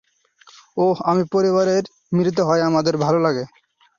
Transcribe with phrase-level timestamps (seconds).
[0.77, 1.83] ওহ, আমি পরিবারের
[2.11, 3.43] মিলিত হওয়া আমার ভালো লাগে।